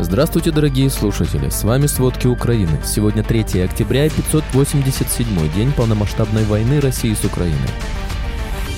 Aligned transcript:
Здравствуйте, 0.00 0.52
дорогие 0.52 0.90
слушатели! 0.90 1.48
С 1.48 1.64
вами 1.64 1.86
«Сводки 1.86 2.28
Украины». 2.28 2.78
Сегодня 2.84 3.24
3 3.24 3.62
октября 3.62 4.06
и 4.06 4.10
587 4.10 5.26
день 5.52 5.72
полномасштабной 5.72 6.44
войны 6.44 6.80
России 6.80 7.12
с 7.14 7.24
Украиной. 7.24 7.56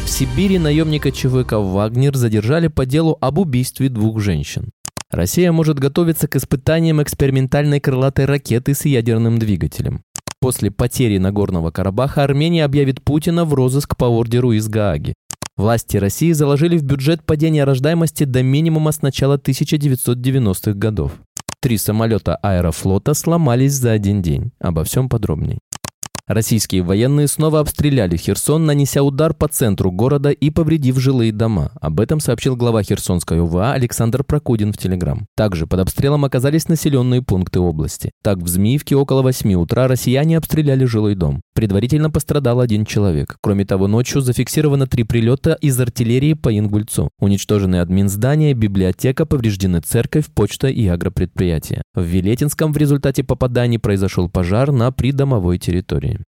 В 0.05 0.09
Сибири 0.09 0.59
наемника 0.59 1.13
ЧВК 1.13 1.53
«Вагнер» 1.53 2.17
задержали 2.17 2.69
по 2.69 2.87
делу 2.87 3.19
об 3.21 3.39
убийстве 3.39 3.91
двух 3.91 4.19
женщин. 4.19 4.71
Россия 5.11 5.53
может 5.53 5.79
готовиться 5.79 6.27
к 6.27 6.37
испытаниям 6.37 7.03
экспериментальной 7.03 7.81
крылатой 7.81 8.25
ракеты 8.25 8.73
с 8.73 8.87
ядерным 8.87 9.39
двигателем. 9.39 10.03
После 10.41 10.71
потери 10.71 11.19
Нагорного 11.19 11.71
Карабаха 11.71 12.25
Армения 12.25 12.65
объявит 12.65 13.03
Путина 13.03 13.45
в 13.45 13.53
розыск 13.53 13.95
по 13.95 14.07
ордеру 14.07 14.53
из 14.53 14.69
Гааги. 14.69 15.13
Власти 15.61 15.99
России 15.99 16.33
заложили 16.33 16.79
в 16.79 16.85
бюджет 16.85 17.23
падение 17.23 17.65
рождаемости 17.65 18.25
до 18.25 18.43
минимума 18.43 18.93
с 18.93 19.03
начала 19.03 19.37
1990-х 19.37 20.73
годов. 20.73 21.13
Три 21.61 21.77
самолета 21.77 22.37
аэрофлота 22.37 23.13
сломались 23.13 23.75
за 23.75 23.93
один 23.93 24.23
день. 24.23 24.53
Обо 24.59 24.85
всем 24.85 25.11
подробней. 25.11 25.59
Российские 26.27 26.83
военные 26.83 27.27
снова 27.27 27.61
обстреляли 27.61 28.17
Херсон, 28.17 28.65
нанеся 28.65 29.03
удар 29.03 29.35
по 29.35 29.49
центру 29.49 29.91
города 29.91 30.31
и 30.31 30.49
повредив 30.49 30.97
жилые 30.99 31.33
дома. 31.33 31.73
Об 31.79 32.01
этом 32.01 32.21
сообщил 32.21 32.57
глава 32.57 32.83
Херсонской 32.83 33.41
ОВА 33.41 33.73
Александр 33.73 34.25
Прокудин 34.25 34.73
в 34.73 34.79
Телеграм. 34.79 35.27
Также 35.37 35.67
под 35.67 35.81
обстрелом 35.81 36.25
оказались 36.25 36.69
населенные 36.69 37.21
пункты 37.21 37.61
области. 37.61 38.13
Так, 38.23 38.39
в 38.39 38.49
Змеевке 38.49 38.97
около 38.97 39.21
8 39.23 39.55
утра 39.55 39.89
россияне 39.89 40.39
обстреляли 40.39 40.87
жилой 40.87 41.17
дом. 41.17 41.43
Предварительно 41.61 42.11
пострадал 42.11 42.61
один 42.61 42.87
человек. 42.87 43.37
Кроме 43.43 43.67
того, 43.67 43.87
ночью 43.87 44.23
зафиксировано 44.23 44.87
три 44.87 45.05
прилета 45.05 45.53
из 45.61 45.79
артиллерии 45.79 46.33
по 46.33 46.59
Ингульцу. 46.59 47.11
Уничтожены 47.19 47.81
админ 47.81 48.09
здания, 48.09 48.55
библиотека, 48.55 49.27
повреждены 49.27 49.83
церковь, 49.83 50.29
почта 50.35 50.69
и 50.69 50.87
агропредприятия. 50.87 51.83
В 51.95 52.03
Вилетинском 52.03 52.73
в 52.73 52.79
результате 52.79 53.25
попаданий 53.25 53.79
произошел 53.79 54.31
пожар 54.31 54.73
на 54.73 54.91
придомовой 54.91 55.59
территории. 55.59 56.21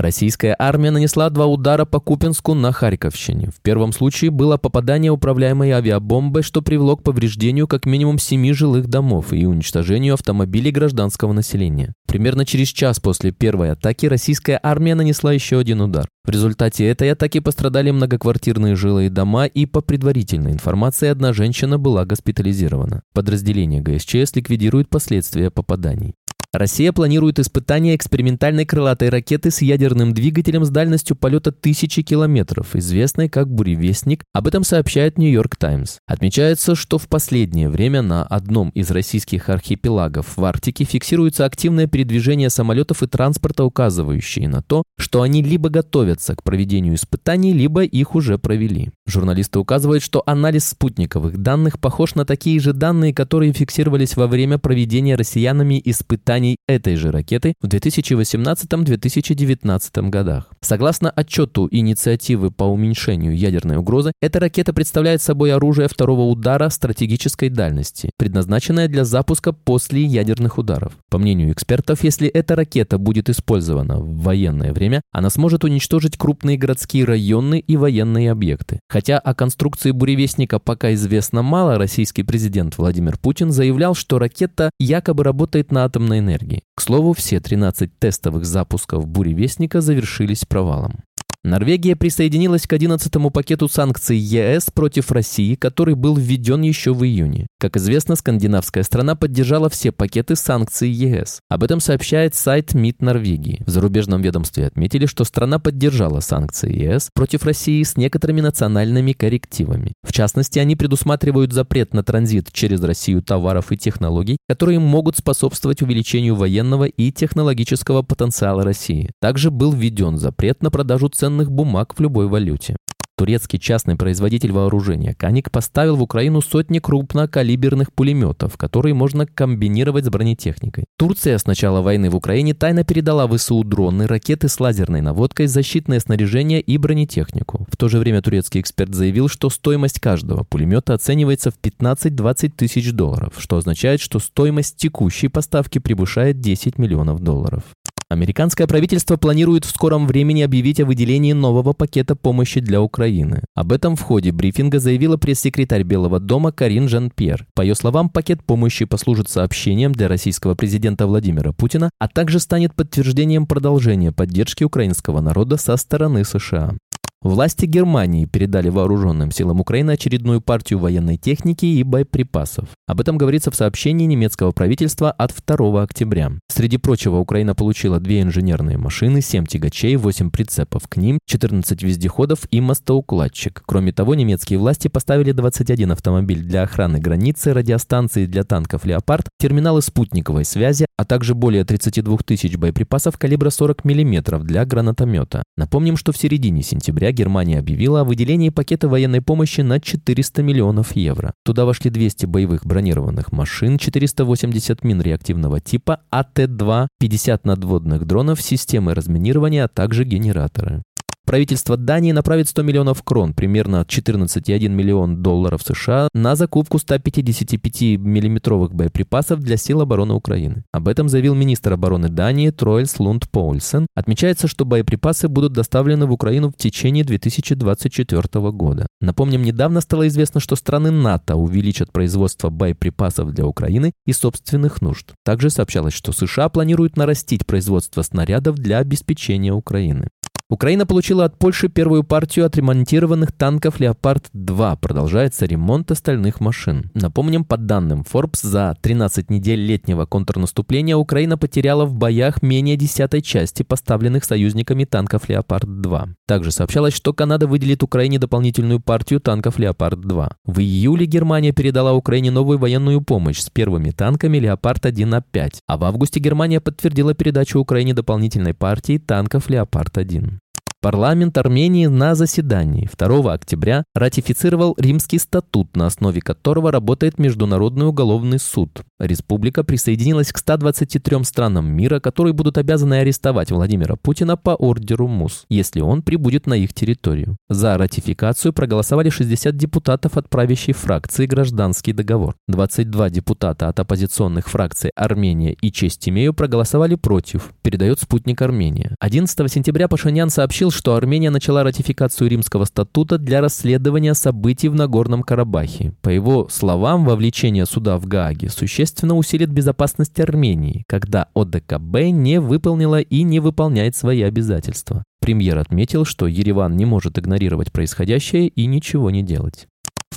Российская 0.00 0.56
армия 0.58 0.90
нанесла 0.90 1.28
два 1.28 1.44
удара 1.44 1.84
по 1.84 2.00
Купинску 2.00 2.54
на 2.54 2.72
Харьковщине. 2.72 3.50
В 3.50 3.60
первом 3.60 3.92
случае 3.92 4.30
было 4.30 4.56
попадание 4.56 5.12
управляемой 5.12 5.72
авиабомбой, 5.72 6.42
что 6.42 6.62
привело 6.62 6.96
к 6.96 7.02
повреждению 7.02 7.68
как 7.68 7.84
минимум 7.84 8.18
семи 8.18 8.54
жилых 8.54 8.88
домов 8.88 9.34
и 9.34 9.44
уничтожению 9.44 10.14
автомобилей 10.14 10.70
гражданского 10.70 11.34
населения. 11.34 11.92
Примерно 12.06 12.46
через 12.46 12.68
час 12.68 12.98
после 12.98 13.30
первой 13.30 13.72
атаки 13.72 14.06
российская 14.06 14.58
армия 14.62 14.94
нанесла 14.94 15.34
еще 15.34 15.58
один 15.58 15.82
удар. 15.82 16.08
В 16.24 16.30
результате 16.30 16.86
этой 16.86 17.12
атаки 17.12 17.40
пострадали 17.40 17.90
многоквартирные 17.90 18.76
жилые 18.76 19.10
дома 19.10 19.46
и 19.46 19.66
по 19.66 19.80
предварительной 19.80 20.52
информации 20.52 21.08
одна 21.08 21.32
женщина 21.32 21.78
была 21.78 22.04
госпитализирована. 22.04 23.02
Подразделение 23.12 23.82
ГСЧС 23.82 24.34
ликвидирует 24.34 24.88
последствия 24.88 25.50
попаданий. 25.50 26.14
Россия 26.52 26.90
планирует 26.90 27.38
испытание 27.38 27.94
экспериментальной 27.94 28.66
крылатой 28.66 29.08
ракеты 29.08 29.52
с 29.52 29.62
ядерным 29.62 30.12
двигателем 30.12 30.64
с 30.64 30.70
дальностью 30.70 31.14
полета 31.14 31.52
тысячи 31.52 32.02
километров, 32.02 32.74
известной 32.74 33.28
как 33.28 33.48
«Буревестник». 33.48 34.24
Об 34.32 34.48
этом 34.48 34.64
сообщает 34.64 35.16
«Нью-Йорк 35.16 35.54
Таймс». 35.54 35.98
Отмечается, 36.08 36.74
что 36.74 36.98
в 36.98 37.06
последнее 37.06 37.68
время 37.68 38.02
на 38.02 38.24
одном 38.24 38.70
из 38.70 38.90
российских 38.90 39.48
архипелагов 39.48 40.36
в 40.36 40.44
Арктике 40.44 40.82
фиксируется 40.82 41.44
активное 41.44 41.86
передвижение 41.86 42.50
самолетов 42.50 43.04
и 43.04 43.06
транспорта, 43.06 43.62
указывающие 43.62 44.48
на 44.48 44.60
то, 44.60 44.82
что 44.98 45.22
они 45.22 45.44
либо 45.44 45.68
готовятся 45.68 46.34
к 46.34 46.42
проведению 46.42 46.96
испытаний, 46.96 47.52
либо 47.52 47.84
их 47.84 48.16
уже 48.16 48.38
провели. 48.38 48.90
Журналисты 49.06 49.60
указывают, 49.60 50.02
что 50.02 50.24
анализ 50.26 50.66
спутниковых 50.70 51.38
данных 51.38 51.78
похож 51.78 52.16
на 52.16 52.24
такие 52.24 52.58
же 52.58 52.72
данные, 52.72 53.14
которые 53.14 53.52
фиксировались 53.52 54.16
во 54.16 54.26
время 54.26 54.58
проведения 54.58 55.14
россиянами 55.14 55.80
испытаний 55.84 56.39
испытаний 56.40 56.56
этой 56.66 56.96
же 56.96 57.10
ракеты 57.10 57.54
в 57.60 57.66
2018-2019 57.66 60.10
годах. 60.10 60.48
Согласно 60.60 61.10
отчету 61.10 61.68
инициативы 61.70 62.50
по 62.50 62.64
уменьшению 62.64 63.36
ядерной 63.36 63.76
угрозы, 63.76 64.12
эта 64.20 64.40
ракета 64.40 64.72
представляет 64.72 65.22
собой 65.22 65.52
оружие 65.52 65.88
второго 65.88 66.22
удара 66.22 66.68
стратегической 66.70 67.48
дальности, 67.48 68.10
предназначенное 68.16 68.88
для 68.88 69.04
запуска 69.04 69.52
после 69.52 70.04
ядерных 70.04 70.58
ударов. 70.58 70.94
По 71.10 71.18
мнению 71.18 71.52
экспертов, 71.52 72.02
если 72.04 72.28
эта 72.28 72.56
ракета 72.56 72.98
будет 72.98 73.28
использована 73.28 73.98
в 73.98 74.22
военное 74.22 74.72
время, 74.72 75.02
она 75.12 75.30
сможет 75.30 75.64
уничтожить 75.64 76.16
крупные 76.16 76.56
городские 76.56 77.04
районы 77.04 77.58
и 77.58 77.76
военные 77.76 78.30
объекты. 78.30 78.80
Хотя 78.88 79.18
о 79.18 79.34
конструкции 79.34 79.90
буревестника 79.90 80.58
пока 80.58 80.94
известно 80.94 81.42
мало, 81.42 81.76
российский 81.78 82.22
президент 82.22 82.78
Владимир 82.78 83.18
Путин 83.18 83.50
заявлял, 83.50 83.94
что 83.94 84.18
ракета 84.18 84.70
якобы 84.78 85.24
работает 85.24 85.72
на 85.72 85.84
атомной 85.84 86.20
энергии 86.20 86.29
энергии. 86.30 86.62
К 86.74 86.80
слову, 86.80 87.12
все 87.12 87.40
13 87.40 87.98
тестовых 87.98 88.44
запусков 88.44 89.06
«Буревестника» 89.06 89.80
завершились 89.80 90.44
провалом. 90.44 91.00
Норвегия 91.42 91.96
присоединилась 91.96 92.66
к 92.66 92.72
11-му 92.74 93.30
пакету 93.30 93.66
санкций 93.66 94.18
ЕС 94.18 94.66
против 94.74 95.10
России, 95.10 95.54
который 95.54 95.94
был 95.94 96.14
введен 96.14 96.60
еще 96.60 96.92
в 96.92 97.02
июне. 97.02 97.46
Как 97.58 97.78
известно, 97.78 98.14
скандинавская 98.14 98.82
страна 98.82 99.14
поддержала 99.14 99.70
все 99.70 99.90
пакеты 99.90 100.36
санкций 100.36 100.90
ЕС. 100.90 101.40
Об 101.48 101.62
этом 101.62 101.80
сообщает 101.80 102.34
сайт 102.34 102.74
МИД 102.74 103.00
Норвегии. 103.00 103.62
В 103.66 103.70
зарубежном 103.70 104.20
ведомстве 104.20 104.66
отметили, 104.66 105.06
что 105.06 105.24
страна 105.24 105.58
поддержала 105.58 106.20
санкции 106.20 106.78
ЕС 106.78 107.08
против 107.14 107.44
России 107.44 107.82
с 107.84 107.96
некоторыми 107.96 108.42
национальными 108.42 109.12
коррективами. 109.12 109.94
В 110.02 110.12
частности, 110.12 110.58
они 110.58 110.76
предусматривают 110.76 111.54
запрет 111.54 111.94
на 111.94 112.02
транзит 112.02 112.52
через 112.52 112.82
Россию 112.82 113.22
товаров 113.22 113.72
и 113.72 113.78
технологий, 113.78 114.36
которые 114.46 114.78
могут 114.78 115.16
способствовать 115.16 115.80
увеличению 115.80 116.34
военного 116.34 116.84
и 116.84 117.10
технологического 117.10 118.02
потенциала 118.02 118.62
России. 118.62 119.10
Также 119.22 119.50
был 119.50 119.72
введен 119.72 120.18
запрет 120.18 120.62
на 120.62 120.70
продажу 120.70 121.08
цен 121.08 121.29
ценных 121.30 121.50
бумаг 121.50 121.94
в 121.96 122.00
любой 122.00 122.26
валюте. 122.26 122.76
Турецкий 123.16 123.58
частный 123.58 123.96
производитель 123.96 124.50
вооружения 124.50 125.14
«Каник» 125.14 125.50
поставил 125.50 125.96
в 125.96 126.02
Украину 126.02 126.40
сотни 126.40 126.78
крупнокалиберных 126.78 127.92
пулеметов, 127.92 128.56
которые 128.56 128.94
можно 128.94 129.26
комбинировать 129.26 130.06
с 130.06 130.08
бронетехникой. 130.08 130.86
Турция 130.96 131.36
с 131.36 131.44
начала 131.44 131.82
войны 131.82 132.08
в 132.08 132.16
Украине 132.16 132.54
тайно 132.54 132.82
передала 132.82 133.28
ВСУ 133.28 133.62
дроны, 133.62 134.06
ракеты 134.06 134.48
с 134.48 134.58
лазерной 134.58 135.02
наводкой, 135.02 135.48
защитное 135.48 136.00
снаряжение 136.00 136.62
и 136.62 136.78
бронетехнику. 136.78 137.66
В 137.70 137.76
то 137.76 137.90
же 137.90 137.98
время 137.98 138.22
турецкий 138.22 138.62
эксперт 138.62 138.94
заявил, 138.94 139.28
что 139.28 139.50
стоимость 139.50 140.00
каждого 140.00 140.44
пулемета 140.44 140.94
оценивается 140.94 141.50
в 141.50 141.58
15-20 141.62 142.52
тысяч 142.56 142.90
долларов, 142.92 143.34
что 143.36 143.58
означает, 143.58 144.00
что 144.00 144.18
стоимость 144.18 144.76
текущей 144.76 145.28
поставки 145.28 145.78
превышает 145.78 146.40
10 146.40 146.78
миллионов 146.78 147.20
долларов. 147.20 147.64
Американское 148.10 148.66
правительство 148.66 149.16
планирует 149.16 149.64
в 149.64 149.70
скором 149.70 150.08
времени 150.08 150.42
объявить 150.42 150.80
о 150.80 150.84
выделении 150.84 151.32
нового 151.32 151.72
пакета 151.72 152.16
помощи 152.16 152.60
для 152.60 152.82
Украины. 152.82 153.44
Об 153.54 153.70
этом 153.70 153.94
в 153.94 154.00
ходе 154.00 154.32
брифинга 154.32 154.80
заявила 154.80 155.16
пресс-секретарь 155.16 155.84
Белого 155.84 156.18
дома 156.18 156.50
Карин 156.50 156.88
Жан-Пьер. 156.88 157.46
По 157.54 157.62
ее 157.62 157.76
словам, 157.76 158.08
пакет 158.08 158.42
помощи 158.42 158.84
послужит 158.84 159.28
сообщением 159.28 159.92
для 159.92 160.08
российского 160.08 160.56
президента 160.56 161.06
Владимира 161.06 161.52
Путина, 161.52 161.90
а 162.00 162.08
также 162.08 162.40
станет 162.40 162.74
подтверждением 162.74 163.46
продолжения 163.46 164.10
поддержки 164.10 164.64
украинского 164.64 165.20
народа 165.20 165.56
со 165.56 165.76
стороны 165.76 166.24
США. 166.24 166.74
Власти 167.22 167.66
Германии 167.66 168.24
передали 168.24 168.70
вооруженным 168.70 169.30
силам 169.30 169.60
Украины 169.60 169.90
очередную 169.90 170.40
партию 170.40 170.78
военной 170.78 171.18
техники 171.18 171.66
и 171.66 171.82
боеприпасов. 171.82 172.70
Об 172.86 172.98
этом 172.98 173.18
говорится 173.18 173.50
в 173.50 173.54
сообщении 173.54 174.06
немецкого 174.06 174.52
правительства 174.52 175.10
от 175.10 175.34
2 175.46 175.82
октября. 175.82 176.32
Среди 176.48 176.78
прочего, 176.78 177.18
Украина 177.18 177.54
получила 177.54 178.00
две 178.00 178.22
инженерные 178.22 178.78
машины, 178.78 179.20
7 179.20 179.44
тягачей, 179.44 179.96
8 179.96 180.30
прицепов 180.30 180.88
к 180.88 180.96
ним, 180.96 181.18
14 181.26 181.82
вездеходов 181.82 182.46
и 182.50 182.62
мостоукладчик. 182.62 183.62
Кроме 183.66 183.92
того, 183.92 184.14
немецкие 184.14 184.58
власти 184.58 184.88
поставили 184.88 185.32
21 185.32 185.92
автомобиль 185.92 186.42
для 186.42 186.62
охраны 186.62 187.00
границы, 187.00 187.52
радиостанции 187.52 188.24
для 188.24 188.44
танков 188.44 188.86
«Леопард», 188.86 189.28
терминалы 189.38 189.82
спутниковой 189.82 190.46
связи, 190.46 190.86
а 190.96 191.04
также 191.04 191.34
более 191.34 191.66
32 191.66 192.16
тысяч 192.24 192.56
боеприпасов 192.56 193.18
калибра 193.18 193.50
40 193.50 193.84
мм 193.84 194.38
для 194.42 194.64
гранатомета. 194.64 195.42
Напомним, 195.58 195.98
что 195.98 196.12
в 196.12 196.16
середине 196.16 196.62
сентября 196.62 197.09
Германия 197.12 197.58
объявила 197.58 198.00
о 198.00 198.04
выделении 198.04 198.50
пакета 198.50 198.88
военной 198.88 199.20
помощи 199.20 199.60
на 199.60 199.80
400 199.80 200.42
миллионов 200.42 200.96
евро. 200.96 201.32
Туда 201.44 201.64
вошли 201.64 201.90
200 201.90 202.26
боевых 202.26 202.66
бронированных 202.66 203.32
машин, 203.32 203.78
480 203.78 204.84
мин 204.84 205.00
реактивного 205.00 205.60
типа 205.60 206.00
АТ-2, 206.10 206.88
50 206.98 207.44
надводных 207.44 208.06
дронов, 208.06 208.40
системы 208.40 208.94
разминирования, 208.94 209.64
а 209.64 209.68
также 209.68 210.04
генераторы. 210.04 210.82
Правительство 211.30 211.76
Дании 211.76 212.10
направит 212.10 212.48
100 212.48 212.62
миллионов 212.62 213.04
крон, 213.04 213.34
примерно 213.34 213.86
14,1 213.88 214.68
миллион 214.68 215.22
долларов 215.22 215.62
США, 215.62 216.08
на 216.12 216.34
закупку 216.34 216.80
155 216.80 217.82
миллиметровых 218.00 218.74
боеприпасов 218.74 219.38
для 219.38 219.56
сил 219.56 219.80
обороны 219.80 220.14
Украины. 220.14 220.64
Об 220.72 220.88
этом 220.88 221.08
заявил 221.08 221.36
министр 221.36 221.74
обороны 221.74 222.08
Дании 222.08 222.50
Тройлс 222.50 222.98
Лунд 222.98 223.30
Поульсен. 223.30 223.86
Отмечается, 223.94 224.48
что 224.48 224.64
боеприпасы 224.64 225.28
будут 225.28 225.52
доставлены 225.52 226.06
в 226.06 226.12
Украину 226.12 226.50
в 226.50 226.56
течение 226.56 227.04
2024 227.04 228.50
года. 228.50 228.88
Напомним, 229.00 229.44
недавно 229.44 229.82
стало 229.82 230.08
известно, 230.08 230.40
что 230.40 230.56
страны 230.56 230.90
НАТО 230.90 231.36
увеличат 231.36 231.92
производство 231.92 232.50
боеприпасов 232.50 233.32
для 233.32 233.46
Украины 233.46 233.92
и 234.04 234.12
собственных 234.12 234.82
нужд. 234.82 235.12
Также 235.24 235.50
сообщалось, 235.50 235.94
что 235.94 236.10
США 236.10 236.48
планируют 236.48 236.96
нарастить 236.96 237.46
производство 237.46 238.02
снарядов 238.02 238.56
для 238.56 238.78
обеспечения 238.78 239.52
Украины. 239.52 240.08
Украина 240.50 240.84
получила 240.84 241.26
от 241.26 241.38
Польши 241.38 241.68
первую 241.68 242.02
партию 242.02 242.44
отремонтированных 242.44 243.30
танков 243.30 243.78
«Леопард-2». 243.78 244.78
Продолжается 244.80 245.46
ремонт 245.46 245.92
остальных 245.92 246.40
машин. 246.40 246.90
Напомним, 246.92 247.44
по 247.44 247.56
данным 247.56 248.04
Forbes, 248.12 248.40
за 248.42 248.76
13 248.80 249.30
недель 249.30 249.60
летнего 249.60 250.06
контрнаступления 250.06 250.96
Украина 250.96 251.38
потеряла 251.38 251.84
в 251.84 251.94
боях 251.94 252.42
менее 252.42 252.76
десятой 252.76 253.22
части 253.22 253.62
поставленных 253.62 254.24
союзниками 254.24 254.82
танков 254.82 255.28
«Леопард-2». 255.28 256.14
Также 256.26 256.50
сообщалось, 256.50 256.94
что 256.94 257.12
Канада 257.12 257.46
выделит 257.46 257.84
Украине 257.84 258.18
дополнительную 258.18 258.80
партию 258.80 259.20
танков 259.20 259.56
«Леопард-2». 259.60 260.32
В 260.46 260.58
июле 260.58 261.06
Германия 261.06 261.52
передала 261.52 261.92
Украине 261.92 262.32
новую 262.32 262.58
военную 262.58 263.02
помощь 263.02 263.38
с 263.38 263.50
первыми 263.50 263.92
танками 263.92 264.38
«Леопард-1А5», 264.38 265.58
а 265.68 265.76
в 265.76 265.84
августе 265.84 266.18
Германия 266.18 266.60
подтвердила 266.60 267.14
передачу 267.14 267.60
Украине 267.60 267.94
дополнительной 267.94 268.52
партии 268.52 268.98
танков 268.98 269.48
«Леопард-1». 269.48 270.39
Парламент 270.82 271.36
Армении 271.36 271.84
на 271.84 272.14
заседании 272.14 272.88
2 272.98 273.34
октября 273.34 273.84
ратифицировал 273.94 274.74
Римский 274.78 275.18
статут, 275.18 275.76
на 275.76 275.86
основе 275.86 276.22
которого 276.22 276.72
работает 276.72 277.18
Международный 277.18 277.86
уголовный 277.86 278.38
суд. 278.38 278.80
Республика 278.98 279.62
присоединилась 279.62 280.32
к 280.32 280.38
123 280.38 281.22
странам 281.24 281.70
мира, 281.70 282.00
которые 282.00 282.32
будут 282.32 282.56
обязаны 282.56 282.94
арестовать 282.94 283.50
Владимира 283.50 283.96
Путина 283.96 284.38
по 284.38 284.54
ордеру 284.54 285.06
МУС, 285.06 285.44
если 285.50 285.80
он 285.80 286.00
прибудет 286.00 286.46
на 286.46 286.54
их 286.54 286.72
территорию. 286.72 287.36
За 287.50 287.76
ратификацию 287.76 288.54
проголосовали 288.54 289.10
60 289.10 289.54
депутатов 289.54 290.16
от 290.16 290.30
правящей 290.30 290.72
фракции 290.72 291.26
«Гражданский 291.26 291.92
договор». 291.92 292.36
22 292.48 293.10
депутата 293.10 293.68
от 293.68 293.78
оппозиционных 293.80 294.48
фракций 294.48 294.90
«Армения» 294.96 295.52
и 295.52 295.70
«Честь 295.70 296.08
имею» 296.08 296.32
проголосовали 296.32 296.94
против, 296.94 297.52
передает 297.60 298.00
спутник 298.00 298.40
Армения. 298.40 298.94
11 298.98 299.52
сентября 299.52 299.86
Пашинян 299.86 300.30
сообщил, 300.30 300.69
заявил, 300.70 300.78
что 300.78 300.94
Армения 300.94 301.30
начала 301.30 301.62
ратификацию 301.62 302.30
Римского 302.30 302.64
статута 302.64 303.18
для 303.18 303.40
расследования 303.40 304.14
событий 304.14 304.68
в 304.68 304.74
Нагорном 304.74 305.22
Карабахе. 305.22 305.92
По 306.02 306.10
его 306.10 306.48
словам, 306.48 307.04
вовлечение 307.04 307.66
суда 307.66 307.98
в 307.98 308.06
Гааге 308.06 308.48
существенно 308.48 309.16
усилит 309.16 309.50
безопасность 309.50 310.18
Армении, 310.20 310.84
когда 310.86 311.26
ОДКБ 311.34 312.12
не 312.12 312.40
выполнила 312.40 313.00
и 313.00 313.22
не 313.22 313.40
выполняет 313.40 313.96
свои 313.96 314.22
обязательства. 314.22 315.04
Премьер 315.20 315.58
отметил, 315.58 316.04
что 316.04 316.26
Ереван 316.26 316.76
не 316.76 316.86
может 316.86 317.18
игнорировать 317.18 317.72
происходящее 317.72 318.48
и 318.48 318.66
ничего 318.66 319.10
не 319.10 319.22
делать. 319.22 319.66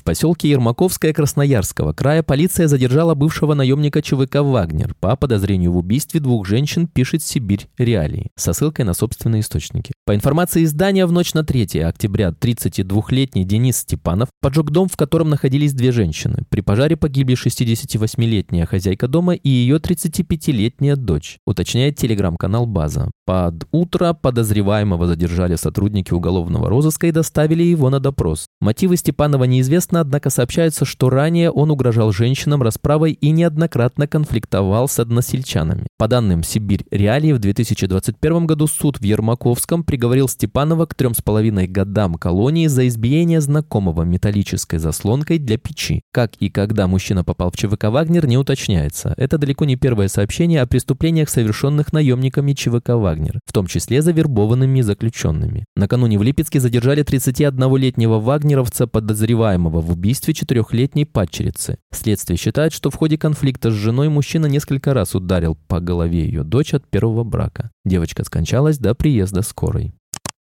В 0.04 0.06
поселке 0.06 0.50
Ермаковское 0.50 1.14
Красноярского 1.14 1.94
края 1.94 2.24
полиция 2.24 2.68
задержала 2.68 3.16
бывшего 3.16 3.54
наемника 3.54 4.02
ЧВК 4.02 4.42
«Вагнер» 4.42 4.96
по 5.00 5.16
подозрению 5.16 5.72
в 5.72 5.78
убийстве 5.78 6.20
двух 6.20 6.46
женщин, 6.46 6.88
пишет 6.88 7.24
«Сибирь. 7.24 7.70
Реалии» 7.78 8.28
со 8.36 8.52
ссылкой 8.52 8.84
на 8.84 8.94
собственные 8.94 9.40
источники. 9.40 9.94
По 10.06 10.14
информации 10.14 10.66
издания, 10.66 11.06
в 11.06 11.14
ночь 11.14 11.34
на 11.34 11.46
3 11.46 11.80
октября 11.80 12.36
32-летний 12.38 13.46
Денис 13.46 13.78
Степанов 13.78 14.28
поджег 14.42 14.72
дом, 14.72 14.90
в 14.90 14.98
котором 14.98 15.30
находились 15.30 15.72
две 15.72 15.94
женщины. 15.94 16.44
При 16.50 16.60
пожаре 16.60 16.98
погибли 16.98 17.38
68-летняя 17.42 18.66
хозяйка 18.66 19.08
дома 19.08 19.36
и 19.36 19.48
ее 19.48 19.78
35-летняя 19.78 20.98
дочь, 20.98 21.38
уточняет 21.48 21.96
телеграм-канал 21.96 22.66
«База». 22.66 23.10
Под 23.26 23.64
утро 23.72 24.12
подозреваемого 24.12 25.08
задержали 25.08 25.56
сотрудники 25.56 26.12
уголовного 26.12 26.68
розыска 26.68 27.08
и 27.08 27.12
доставили 27.12 27.64
его 27.64 27.90
на 27.90 28.02
допрос. 28.02 28.48
Мотивы 28.60 28.98
Степанова 28.98 29.46
неизвестны, 29.46 29.93
однако 30.00 30.30
сообщается, 30.30 30.86
что 30.86 31.10
ранее 31.10 31.52
он 31.52 31.72
угрожал 31.72 32.12
женщинам 32.12 32.62
расправой 32.62 33.14
и 33.14 33.32
неоднократно 33.32 34.08
конфликтовал 34.08 34.88
с 34.88 35.00
односельчанами. 35.00 35.88
По 36.04 36.10
данным 36.10 36.44
Сибирь 36.44 36.84
Реалии, 36.92 37.32
в 37.32 37.40
2021 37.40 38.46
году 38.46 38.68
суд 38.68 39.00
в 39.00 39.04
Ермаковском 39.06 39.86
приговорил 39.86 40.28
Степанова 40.28 40.86
к 40.86 40.96
трем 40.96 41.14
с 41.14 41.22
половиной 41.22 41.66
годам 41.66 42.16
колонии 42.16 42.68
за 42.68 42.90
избиение 42.90 43.40
знакомого 43.40 44.02
металлической 44.02 44.80
заслонкой 44.80 45.38
для 45.38 45.58
печи. 45.58 46.02
Как 46.12 46.36
и 46.42 46.50
когда 46.50 46.88
мужчина 46.88 47.24
попал 47.24 47.52
в 47.52 47.56
ЧВК 47.56 47.86
«Вагнер» 47.86 48.28
не 48.28 48.38
уточняется. 48.38 49.14
Это 49.16 49.38
далеко 49.38 49.64
не 49.64 49.78
первое 49.78 50.10
сообщение 50.10 50.62
о 50.62 50.68
преступлениях, 50.68 51.30
совершенных 51.30 51.94
наемниками 51.94 52.52
ЧВК 52.52 52.90
«Вагнер». 52.90 53.40
В 53.46 53.54
том 53.54 53.68
числе 53.68 54.02
завербованными 54.02 54.82
заключенными. 54.82 55.64
Накануне 55.78 56.20
в 56.20 56.24
Липецке 56.24 56.60
задержали 56.60 57.06
31-летнего 57.06 58.20
вагнеровца, 58.20 58.88
подозреваемого 58.88 59.80
в 59.80 59.92
убийстве 59.92 60.34
четырехлетней 60.34 61.06
падчерицы. 61.06 61.78
Следствие 61.94 62.36
считает, 62.36 62.74
что 62.74 62.90
в 62.90 62.96
ходе 62.96 63.18
конфликта 63.18 63.72
с 63.72 63.74
женой 63.74 64.10
мужчина 64.10 64.48
несколько 64.48 64.94
раз 64.94 65.16
ударил 65.16 65.58
по 65.70 65.80
голове 65.80 65.93
ее 66.18 66.44
дочь 66.44 66.74
от 66.74 66.88
первого 66.90 67.24
брака. 67.24 67.72
Девочка 67.86 68.24
скончалась 68.24 68.80
до 68.80 68.96
приезда 68.96 69.42
скорой. 69.44 69.94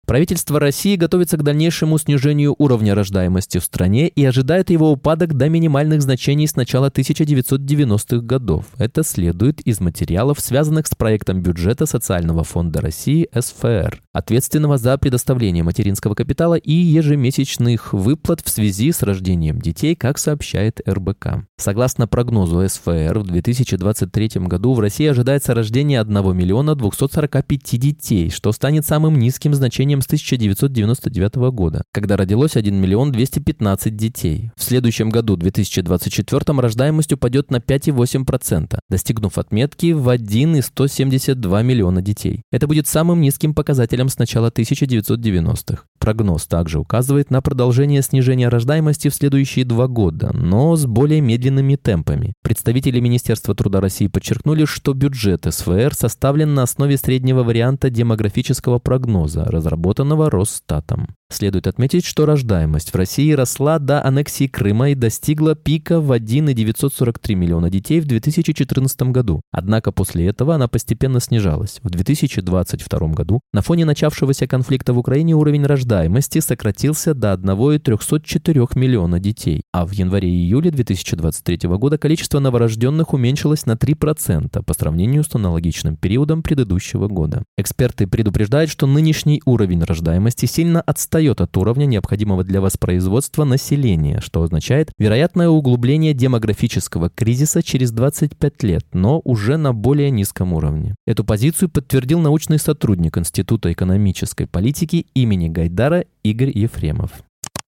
Правительство 0.05 0.59
России 0.59 0.97
готовится 0.97 1.37
к 1.37 1.43
дальнейшему 1.43 1.97
снижению 1.97 2.55
уровня 2.57 2.93
рождаемости 2.93 3.59
в 3.59 3.63
стране 3.63 4.09
и 4.09 4.25
ожидает 4.25 4.69
его 4.69 4.91
упадок 4.91 5.37
до 5.37 5.47
минимальных 5.47 6.01
значений 6.01 6.45
с 6.45 6.57
начала 6.57 6.89
1990-х 6.89 8.17
годов. 8.17 8.65
Это 8.77 9.03
следует 9.03 9.61
из 9.61 9.79
материалов, 9.79 10.41
связанных 10.41 10.87
с 10.87 10.95
проектом 10.95 11.41
бюджета 11.41 11.85
Социального 11.85 12.43
фонда 12.43 12.81
России 12.81 13.29
СФР, 13.33 14.01
ответственного 14.11 14.77
за 14.77 14.97
предоставление 14.97 15.63
материнского 15.63 16.15
капитала 16.15 16.55
и 16.55 16.73
ежемесячных 16.73 17.93
выплат 17.93 18.41
в 18.43 18.49
связи 18.49 18.91
с 18.91 19.03
рождением 19.03 19.61
детей, 19.61 19.95
как 19.95 20.17
сообщает 20.17 20.81
РБК. 20.85 21.45
Согласно 21.55 22.07
прогнозу 22.07 22.67
СФР, 22.67 23.19
в 23.19 23.23
2023 23.23 24.31
году 24.47 24.73
в 24.73 24.81
России 24.81 25.07
ожидается 25.07 25.53
рождение 25.53 26.01
1 26.01 26.35
миллиона 26.35 26.75
245 26.75 27.79
детей, 27.79 28.29
что 28.29 28.51
станет 28.51 28.85
самым 28.85 29.17
низким 29.17 29.53
значением 29.53 29.92
сравнением 29.93 30.01
с 30.01 30.05
1999 30.05 31.35
года, 31.53 31.83
когда 31.91 32.17
родилось 32.17 32.55
1 32.55 32.75
миллион 32.75 33.11
215 33.11 33.95
детей. 33.95 34.51
В 34.55 34.63
следующем 34.63 35.09
году, 35.09 35.35
2024, 35.35 36.59
рождаемость 36.59 37.13
упадет 37.13 37.51
на 37.51 37.57
5,8%, 37.57 38.79
достигнув 38.89 39.37
отметки 39.37 39.91
в 39.91 40.09
1,172 40.09 41.61
миллиона 41.61 42.01
детей. 42.01 42.41
Это 42.51 42.67
будет 42.67 42.87
самым 42.87 43.21
низким 43.21 43.53
показателем 43.53 44.09
с 44.09 44.17
начала 44.17 44.49
1990-х. 44.49 45.83
Прогноз 45.99 46.47
также 46.47 46.79
указывает 46.79 47.31
на 47.31 47.41
продолжение 47.41 48.01
снижения 48.01 48.49
рождаемости 48.49 49.07
в 49.07 49.15
следующие 49.15 49.63
два 49.63 49.87
года, 49.87 50.31
но 50.33 50.75
с 50.75 50.85
более 50.85 51.21
медленными 51.21 51.75
темпами. 51.75 52.33
Представители 52.43 52.99
Министерства 52.99 53.55
труда 53.55 53.79
России 53.79 54.07
подчеркнули, 54.07 54.65
что 54.65 54.93
бюджет 54.93 55.45
СФР 55.49 55.93
составлен 55.93 56.53
на 56.53 56.63
основе 56.63 56.97
среднего 56.97 57.43
варианта 57.43 57.89
демографического 57.89 58.79
прогноза, 58.79 59.45
разработанного 59.45 59.82
Росстатом. 60.29 61.15
Следует 61.33 61.65
отметить, 61.65 62.05
что 62.05 62.27
рождаемость 62.27 62.91
в 62.91 62.95
России 62.95 63.31
росла 63.31 63.79
до 63.79 64.05
аннексии 64.05 64.45
Крыма 64.45 64.91
и 64.91 64.95
достигла 64.95 65.55
пика 65.55 65.99
в 65.99 66.11
1,943 66.11 67.33
миллиона 67.33 67.71
детей 67.71 67.99
в 68.01 68.05
2014 68.05 69.01
году. 69.11 69.41
Однако 69.51 69.91
после 69.91 70.27
этого 70.27 70.53
она 70.53 70.67
постепенно 70.67 71.19
снижалась. 71.19 71.79
В 71.81 71.89
2022 71.89 73.07
году 73.07 73.41
на 73.51 73.63
фоне 73.63 73.85
начавшегося 73.85 74.45
конфликта 74.45 74.93
в 74.93 74.99
Украине 74.99 75.33
уровень 75.33 75.65
рождаемости 75.65 76.37
сократился 76.37 77.15
до 77.15 77.33
1,304 77.33 78.67
миллиона 78.75 79.19
детей, 79.19 79.63
а 79.71 79.87
в 79.87 79.91
январе 79.91 80.29
и 80.29 80.45
июле 80.45 80.69
2023 80.69 81.67
года 81.67 81.97
количество 81.97 82.37
новорожденных 82.37 83.11
уменьшилось 83.11 83.65
на 83.65 83.71
3% 83.71 84.61
по 84.61 84.73
сравнению 84.75 85.23
с 85.23 85.33
аналогичным 85.33 85.97
периодом 85.97 86.43
предыдущего 86.43 87.07
года. 87.07 87.41
Эксперты 87.57 88.05
предупреждают, 88.05 88.69
что 88.69 88.85
нынешний 88.85 89.41
уровень 89.47 89.81
рождаемости 89.81 90.45
сильно 90.45 90.79
отстает 90.81 91.22
отстает 91.31 91.41
от 91.41 91.57
уровня, 91.57 91.85
необходимого 91.85 92.43
для 92.43 92.61
воспроизводства 92.61 93.43
населения, 93.43 94.19
что 94.21 94.43
означает 94.43 94.91
вероятное 94.97 95.49
углубление 95.49 96.13
демографического 96.13 97.09
кризиса 97.09 97.61
через 97.63 97.91
25 97.91 98.63
лет, 98.63 98.85
но 98.93 99.21
уже 99.23 99.57
на 99.57 99.73
более 99.73 100.11
низком 100.11 100.53
уровне. 100.53 100.95
Эту 101.05 101.23
позицию 101.23 101.69
подтвердил 101.69 102.19
научный 102.19 102.59
сотрудник 102.59 103.17
Института 103.17 103.71
экономической 103.71 104.47
политики 104.47 105.05
имени 105.13 105.49
Гайдара 105.49 106.05
Игорь 106.23 106.51
Ефремов. 106.57 107.11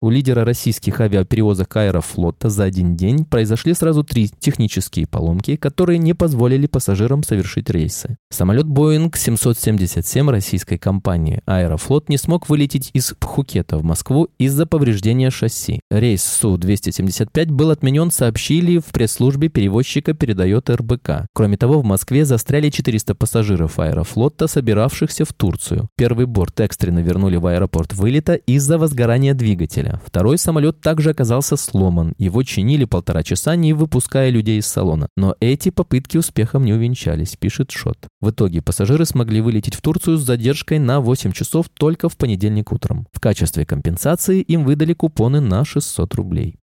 У 0.02 0.10
лидера 0.10 0.44
российских 0.44 1.00
авиаперевозок 1.00 1.76
Аэрофлота 1.76 2.50
за 2.50 2.64
один 2.64 2.96
день 2.96 3.24
произошли 3.24 3.72
сразу 3.72 4.02
три 4.02 4.28
технические 4.28 5.06
поломки, 5.06 5.54
которые 5.54 6.00
не 6.00 6.12
позволили 6.12 6.66
пассажирам 6.66 7.22
совершить 7.22 7.70
рейсы. 7.70 8.16
Самолет 8.28 8.66
Boeing 8.66 9.16
777 9.16 10.28
российской 10.28 10.76
компании 10.76 11.40
Аэрофлот 11.46 12.08
не 12.08 12.18
смог 12.18 12.48
вылететь 12.48 12.90
из 12.94 13.14
Пхукета 13.16 13.78
в 13.78 13.84
Москву 13.84 14.28
из-за 14.38 14.66
повреждения 14.66 15.30
шасси. 15.30 15.78
Рейс 15.88 16.24
Су-275 16.24 17.52
был 17.52 17.70
отменен, 17.70 18.10
сообщили 18.10 18.78
в 18.78 18.86
пресс-службе 18.86 19.50
перевозчика 19.50 20.14
передает 20.14 20.68
РБК. 20.68 21.26
Кроме 21.32 21.56
того, 21.56 21.80
в 21.80 21.84
Москве 21.84 22.24
застряли 22.24 22.70
400 22.70 23.14
пассажиров 23.14 23.78
Аэрофлота, 23.78 24.48
собиравшихся 24.48 25.24
в 25.24 25.32
Турцию. 25.32 25.88
Первый 25.96 26.26
борт 26.26 26.58
экстренно 26.58 26.98
вернули 26.98 27.36
в 27.36 27.46
аэропорт 27.46 27.92
вылета 27.92 28.34
из-за 28.34 28.78
возгорания 28.78 29.34
двигателя. 29.34 29.91
Второй 30.04 30.38
самолет 30.38 30.80
также 30.80 31.10
оказался 31.10 31.56
сломан. 31.56 32.14
Его 32.18 32.42
чинили 32.42 32.84
полтора 32.84 33.22
часа, 33.22 33.56
не 33.56 33.72
выпуская 33.72 34.30
людей 34.30 34.58
из 34.58 34.66
салона. 34.66 35.08
Но 35.16 35.34
эти 35.40 35.70
попытки 35.70 36.16
успехом 36.16 36.64
не 36.64 36.72
увенчались, 36.72 37.36
пишет 37.36 37.70
Шот. 37.70 37.98
В 38.20 38.30
итоге 38.30 38.62
пассажиры 38.62 39.04
смогли 39.04 39.40
вылететь 39.40 39.74
в 39.74 39.82
Турцию 39.82 40.18
с 40.18 40.22
задержкой 40.22 40.78
на 40.78 41.00
8 41.00 41.32
часов 41.32 41.66
только 41.68 42.08
в 42.08 42.16
понедельник 42.16 42.72
утром. 42.72 43.06
В 43.12 43.20
качестве 43.20 43.66
компенсации 43.66 44.40
им 44.40 44.64
выдали 44.64 44.94
купоны 44.94 45.40
на 45.40 45.64
600 45.64 46.14
рублей. 46.14 46.56